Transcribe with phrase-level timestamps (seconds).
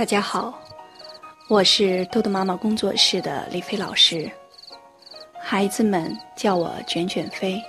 [0.00, 0.58] 大家好，
[1.46, 4.32] 我是豆豆妈妈工作室的李飞老师，
[5.38, 7.60] 孩子们叫我卷卷飞。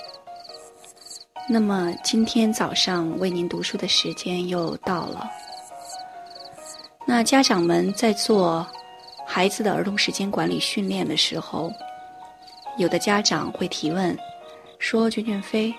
[1.49, 5.29] 那么今天早上为您读书的时间又到了。
[7.05, 8.65] 那家长们在做
[9.27, 11.69] 孩子的儿童时间管理训练的时候，
[12.77, 14.17] 有的家长会提问
[14.79, 15.75] 说：“卷卷飞，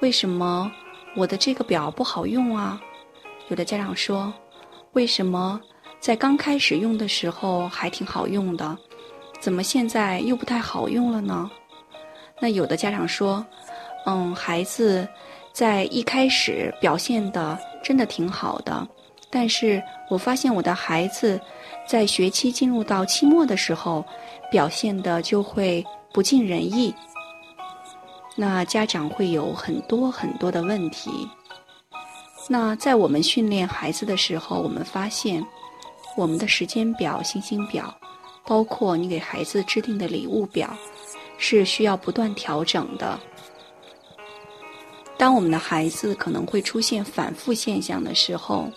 [0.00, 0.68] 为什么
[1.14, 2.80] 我的这个表不好用啊？”
[3.46, 4.34] 有的家长说
[4.94, 5.60] ：“为什么？”
[6.04, 8.76] 在刚开始用的时候还挺好用的，
[9.40, 11.50] 怎么现在又不太好用了呢？
[12.38, 13.42] 那有的家长说，
[14.04, 15.08] 嗯，孩子
[15.50, 18.86] 在一开始表现的真的挺好的，
[19.30, 21.40] 但是我发现我的孩子
[21.88, 24.04] 在学期进入到期末的时候，
[24.50, 26.94] 表现的就会不尽人意。
[28.36, 31.26] 那家长会有很多很多的问题。
[32.46, 35.42] 那在我们训练孩子的时候，我们发现。
[36.16, 37.94] 我们的时间表、星星表，
[38.44, 40.76] 包括你给孩子制定的礼物表，
[41.38, 43.18] 是需要不断调整的。
[45.16, 48.68] 当我们的孩子可能会出现反复现象的时候，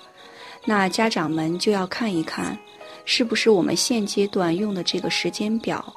[0.65, 2.57] 那家长们就要看一看，
[3.05, 5.93] 是不是我们现阶段用的这个时间表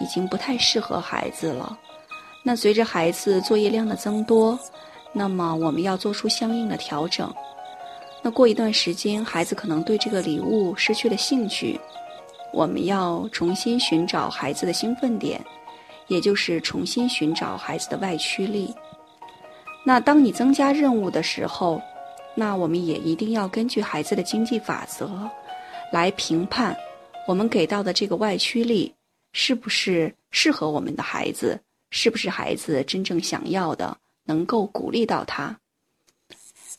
[0.00, 1.78] 已经不太适合孩子了。
[2.42, 4.58] 那随着孩子作业量的增多，
[5.12, 7.32] 那么我们要做出相应的调整。
[8.22, 11.80] 那过一段时间，孩子可能对这个礼物失去了兴趣，
[12.52, 15.40] 我们要重新寻找孩子的兴奋点，
[16.06, 18.74] 也就是重新寻找孩子的外驱力。
[19.84, 21.80] 那当你增加任务的时候，
[22.34, 25.28] 那我们也一定要根据孩子的经济法则
[25.90, 26.76] 来评判，
[27.26, 28.94] 我们给到的这个外驱力
[29.32, 31.58] 是不是适合我们的孩子，
[31.90, 35.58] 是不是孩子真正想要的，能够鼓励到他。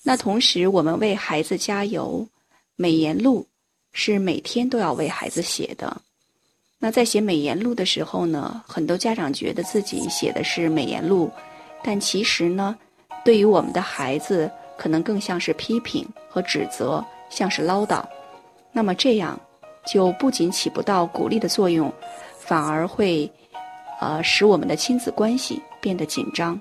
[0.03, 2.27] 那同时，我们为孩子加油，
[2.75, 3.45] 美言录
[3.93, 6.01] 是每天都要为孩子写的。
[6.79, 11.29] 那在写美言录的时候呢，很多家长觉得自己写的是美言录，
[11.83, 12.75] 但其实呢，
[13.23, 18.03] 对于我们的孩子，可能更像是批评和指责，像是唠叨。
[18.71, 19.39] 那么这样，
[19.85, 21.93] 就不仅起不到鼓励的作用，
[22.39, 23.31] 反而会，
[23.99, 26.59] 呃，使我们的亲子关系变得紧张。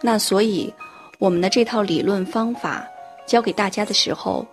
[0.00, 0.72] 那所以。
[1.18, 2.86] 我们的这套理论方法
[3.26, 4.46] 教给大家的时候，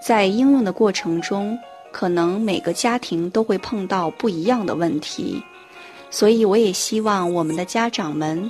[0.00, 1.58] 在应用的过程中，
[1.90, 5.42] 可能每个家庭都会碰到不一样的问题，
[6.10, 8.48] 所以我也希望我们的家长们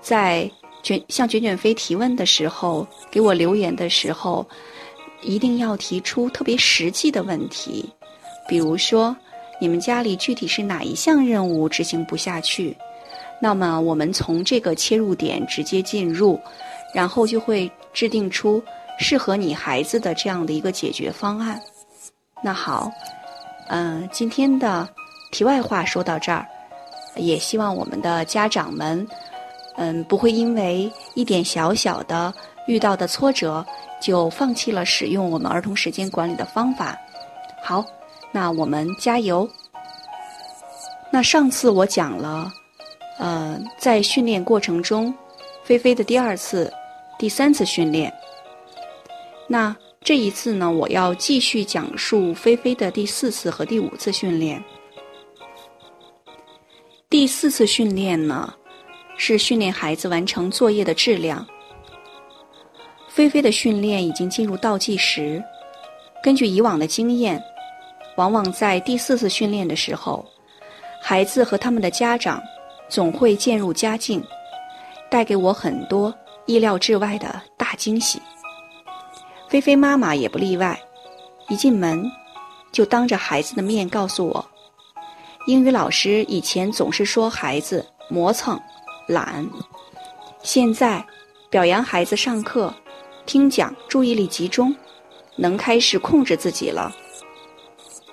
[0.00, 0.48] 在
[0.84, 4.46] 卷向卷卷飞提问的时候，给我留言的时候，
[5.20, 7.90] 一定要提出特别实际的问题，
[8.48, 9.16] 比如说
[9.60, 12.76] 你们家里具体是哪一项任务执行不下去，
[13.42, 16.38] 那么我们从这个切入点直接进入。
[16.94, 18.62] 然后就会制定出
[18.98, 21.60] 适合你孩子的这样的一个解决方案。
[22.42, 22.90] 那好，
[23.68, 24.88] 嗯，今天的
[25.30, 26.46] 题外话说到这儿，
[27.16, 29.06] 也希望我们的家长们，
[29.76, 32.32] 嗯，不会因为一点小小的
[32.66, 33.64] 遇到的挫折
[34.00, 36.98] 就放弃了使用我们儿童时间管理的方法。
[37.62, 37.84] 好，
[38.32, 39.48] 那我们加油。
[41.12, 42.50] 那上次我讲了，
[43.18, 45.14] 呃，在训练过程中，
[45.62, 46.72] 菲菲的第二次。
[47.20, 48.10] 第三次训练，
[49.46, 50.72] 那这一次呢？
[50.72, 54.64] 我要继续讲述菲菲的第四次和第五次训练。
[57.10, 58.54] 第四次训练呢，
[59.18, 61.46] 是训练孩子完成作业的质量。
[63.10, 65.44] 菲菲的训练已经进入倒计时。
[66.22, 67.38] 根据以往的经验，
[68.16, 70.24] 往往在第四次训练的时候，
[71.02, 72.42] 孩子和他们的家长
[72.88, 74.24] 总会渐入佳境，
[75.10, 76.14] 带给我很多。
[76.50, 78.20] 意料之外的大惊喜，
[79.48, 80.76] 菲菲妈妈也不例外。
[81.48, 82.10] 一进门，
[82.72, 84.44] 就当着孩子的面告诉我，
[85.46, 88.60] 英语老师以前总是说孩子磨蹭、
[89.06, 89.48] 懒，
[90.42, 91.06] 现在
[91.48, 92.74] 表扬孩子上课、
[93.26, 94.74] 听讲注意力集中，
[95.36, 96.92] 能开始控制自己了。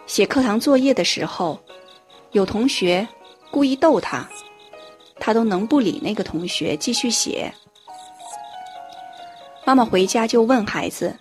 [0.05, 1.59] 写课堂作业的时候，
[2.33, 3.07] 有同学
[3.49, 4.29] 故意逗他，
[5.19, 7.51] 他都能不理那个同学继续写。
[9.67, 11.13] 妈妈回家就问孩子：“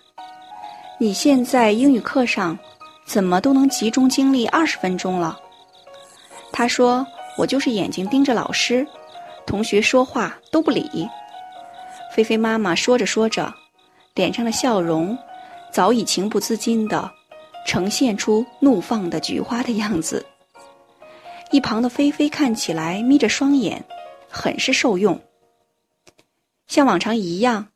[0.97, 2.57] 你现在英语课上
[3.05, 5.37] 怎么都能集中精力二十分钟了？”
[6.53, 7.05] 他说
[7.37, 8.87] ：“我就是眼睛盯着老师，
[9.45, 11.05] 同学说话都不理。”
[12.15, 13.53] 菲菲妈妈说着说着，
[14.15, 15.17] 脸上的笑容
[15.69, 17.11] 早已情不自禁地
[17.65, 20.25] 呈现出怒放的菊花的样子。
[21.51, 23.83] 一旁的菲菲看起来眯着双眼，
[24.29, 25.19] 很是受用。
[26.67, 27.67] 像往常一样。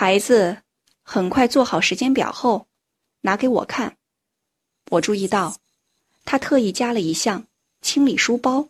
[0.00, 0.58] 孩子
[1.02, 2.68] 很快做好时间表后，
[3.22, 3.96] 拿给我看。
[4.92, 5.56] 我注意到，
[6.24, 7.42] 他特意加了一项
[7.82, 8.68] 清理书包。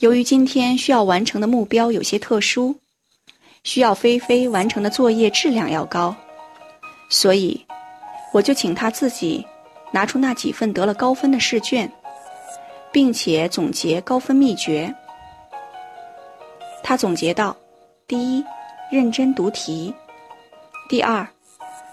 [0.00, 2.80] 由于今天需要完成的目标有些特殊，
[3.62, 6.16] 需要菲菲完成的作业质量要高，
[7.08, 7.64] 所以
[8.32, 9.46] 我就请他自己
[9.92, 11.88] 拿出那几份得了高分的试卷，
[12.90, 14.92] 并且总结高分秘诀。
[16.82, 17.56] 他总结到：
[18.08, 18.44] 第一，
[18.92, 19.90] 认真读题；
[20.86, 21.26] 第二，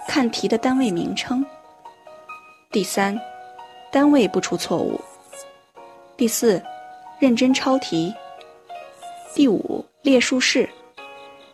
[0.05, 1.41] 看题的单位名称；
[2.71, 3.17] 第三，
[3.89, 4.99] 单位不出错误；
[6.17, 6.61] 第四，
[7.17, 8.13] 认真抄题；
[9.33, 10.69] 第五，列数式，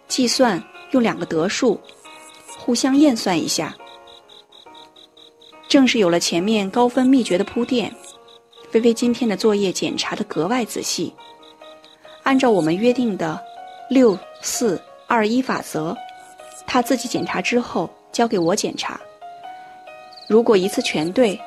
[0.08, 0.60] 计算
[0.90, 1.80] 用两个得数
[2.58, 3.72] 互相验算一下。
[5.68, 7.94] 正是有了前面高分秘诀的铺垫，
[8.72, 11.14] 菲菲今天的作业检查的格外仔细。
[12.24, 13.40] 按照我们约定的
[13.92, 15.96] 六四二一法则，
[16.66, 19.00] 他自己检查之后交给我检查。
[20.28, 21.40] 如果一次全对，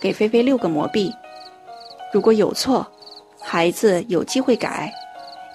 [0.00, 1.10] 给菲菲六个魔币；
[2.12, 2.86] 如果有错，
[3.40, 4.92] 孩子有机会改，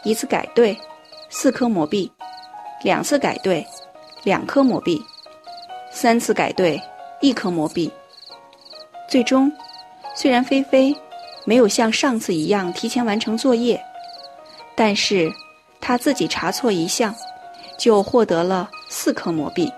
[0.03, 0.77] 一次改对，
[1.29, 2.11] 四颗魔币；
[2.83, 3.65] 两次改对，
[4.23, 4.97] 两颗魔币；
[5.91, 6.81] 三次改对，
[7.21, 7.91] 一颗魔币。
[9.07, 9.51] 最终，
[10.13, 10.95] 虽然菲菲
[11.45, 13.81] 没有像上次一样提前完成作业。
[14.75, 15.29] 但是，
[15.81, 17.13] 他自己查错一项，
[17.79, 19.71] 就获得了四颗魔币。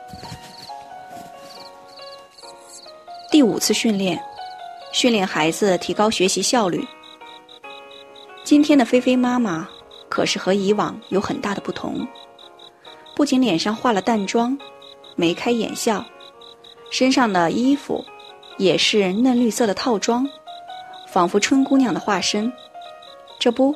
[3.30, 4.21] 第五次训练，
[4.92, 6.86] 训练孩子提高学习效率。
[8.44, 9.69] 今天的菲菲妈妈
[10.09, 12.06] 可是和以往有很大的不同，
[13.15, 14.57] 不仅脸上化了淡妆，
[15.15, 16.03] 眉开眼笑，
[16.89, 18.03] 身上的衣服
[18.57, 20.27] 也是嫩绿色的套装，
[21.07, 22.51] 仿佛春姑娘的化身。
[23.39, 23.74] 这不。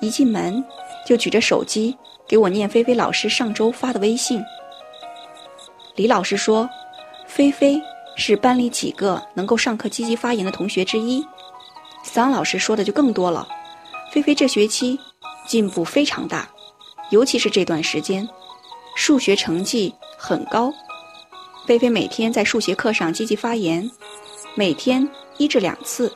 [0.00, 0.62] 一进门
[1.06, 4.42] 就举着手机给我念菲菲老师上周发的微信。
[5.96, 6.68] 李老师说，
[7.26, 7.80] 菲菲
[8.16, 11.24] 是班里几个能够上课积极发言的同学之一。
[12.02, 13.46] 桑老师说的就更多了，
[14.12, 14.98] 菲菲这学期
[15.46, 16.48] 进步非常大，
[17.10, 18.28] 尤其是这段时间，
[18.96, 20.72] 数学成绩很高。
[21.66, 23.90] 菲菲每天在数学课上积极发言，
[24.54, 26.14] 每天一至两次。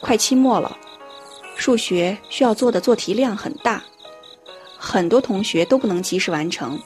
[0.00, 0.76] 快期末了。
[1.56, 3.82] 数学需要做的做题量很大，
[4.90, 6.80] 很多同学都不能及时完成，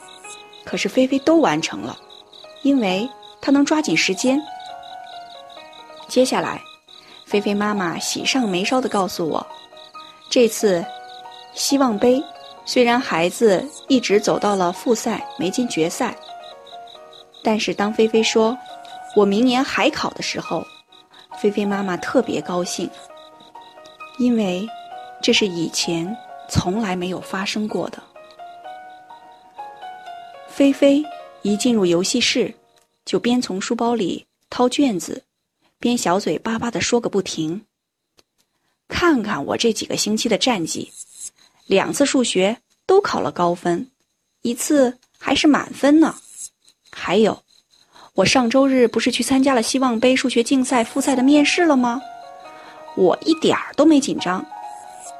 [0.65, 1.97] 可是菲菲都完成了，
[2.61, 3.09] 因为
[3.39, 4.37] 她能抓紧时间。
[6.09, 6.61] 接下来，
[7.25, 9.47] 菲菲妈妈喜上眉梢地告诉我，
[10.29, 10.85] 这次
[11.53, 12.21] 希望杯
[12.65, 16.13] 虽然孩子一直走到了复赛没进决赛，
[17.41, 18.57] 但是当菲菲说
[19.15, 20.61] 我明年还考的时候，
[21.37, 22.89] 菲菲妈妈特别高兴。
[24.19, 24.67] 因为
[25.21, 26.05] 这是以前
[26.53, 28.03] 从来没有发生过的。
[30.47, 31.03] 菲菲
[31.41, 32.53] 一进入游戏室，
[33.05, 35.23] 就边从书包里掏卷子，
[35.79, 37.59] 边小嘴巴巴地说个不停。
[38.87, 40.93] 看看我这几个星期的战绩，
[41.65, 42.55] 两次数学
[42.85, 43.89] 都考了高分，
[44.43, 46.13] 一次还是满分呢。
[46.91, 47.41] 还有，
[48.13, 51.99] 我上周日不是去参加了希望杯数学竞赛复赛的面试了吗？
[52.95, 54.45] 我一点儿都没紧张，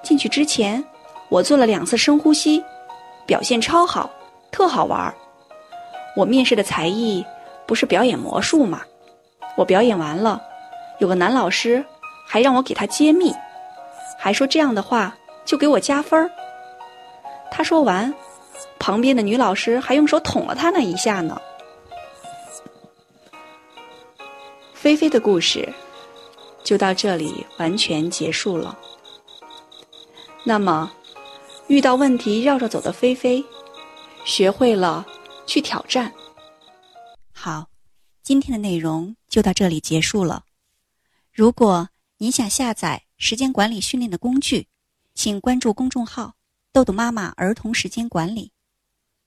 [0.04, 0.84] 进去之前
[1.30, 2.64] 我做了两次深呼吸，
[3.26, 4.10] 表现超好，
[4.52, 5.14] 特好玩儿。
[6.16, 7.26] 我面试的才艺
[7.66, 8.82] 不是表演魔术吗？
[9.56, 10.42] 我表演完了，
[11.00, 11.84] 有个男老师
[12.28, 13.34] 还让我给他揭秘，
[14.20, 16.30] 还说这样的话就给我加分儿。
[17.50, 18.14] 他说完，
[18.80, 21.42] 旁边的女老师还用手捅了他那一下呢。
[24.74, 25.68] 菲菲的故事。
[26.64, 28.80] 就到这里完全结束了。
[30.46, 30.90] 那么，
[31.68, 33.44] 遇到问题绕着走的菲菲，
[34.26, 35.06] 学会了
[35.48, 36.14] 去挑战。
[37.32, 37.70] 好，
[38.22, 40.46] 今天的内容就到这里结束了。
[41.32, 44.68] 如果您想下载时间管理训练的工具，
[45.16, 46.36] 请关注公众号
[46.72, 48.52] “豆豆妈妈儿童时间管理”。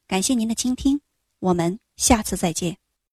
[0.06, 1.00] 感谢您的倾听，
[1.40, 2.78] 我们下次再见。